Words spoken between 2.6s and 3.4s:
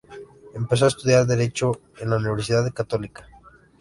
Católica.